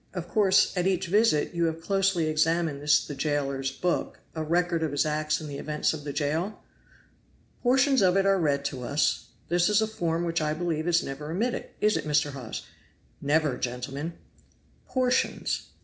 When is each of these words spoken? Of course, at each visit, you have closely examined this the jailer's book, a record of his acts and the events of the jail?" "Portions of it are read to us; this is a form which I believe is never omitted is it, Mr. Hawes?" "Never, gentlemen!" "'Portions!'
Of 0.15 0.27
course, 0.27 0.75
at 0.75 0.87
each 0.87 1.05
visit, 1.05 1.53
you 1.53 1.65
have 1.65 1.79
closely 1.79 2.25
examined 2.25 2.81
this 2.81 3.05
the 3.05 3.13
jailer's 3.13 3.69
book, 3.69 4.17
a 4.33 4.43
record 4.43 4.81
of 4.81 4.91
his 4.93 5.05
acts 5.05 5.39
and 5.39 5.47
the 5.47 5.59
events 5.59 5.93
of 5.93 6.05
the 6.05 6.11
jail?" 6.11 6.59
"Portions 7.61 8.01
of 8.01 8.17
it 8.17 8.25
are 8.25 8.39
read 8.39 8.65
to 8.65 8.81
us; 8.81 9.27
this 9.49 9.69
is 9.69 9.79
a 9.79 9.85
form 9.85 10.23
which 10.25 10.41
I 10.41 10.55
believe 10.55 10.87
is 10.87 11.03
never 11.03 11.29
omitted 11.29 11.69
is 11.81 11.97
it, 11.97 12.07
Mr. 12.07 12.31
Hawes?" 12.31 12.63
"Never, 13.21 13.59
gentlemen!" 13.59 14.13
"'Portions!' 14.87 15.67